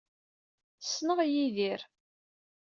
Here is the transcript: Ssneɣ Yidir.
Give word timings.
Ssneɣ 0.81 1.19
Yidir. 1.33 1.81